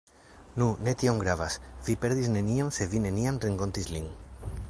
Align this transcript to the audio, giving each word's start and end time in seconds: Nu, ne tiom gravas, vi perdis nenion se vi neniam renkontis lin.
Nu, 0.61 0.67
ne 0.87 0.93
tiom 1.01 1.19
gravas, 1.23 1.57
vi 1.89 1.97
perdis 2.05 2.31
nenion 2.37 2.73
se 2.79 2.87
vi 2.95 3.05
neniam 3.05 3.39
renkontis 3.47 3.93
lin. 3.97 4.09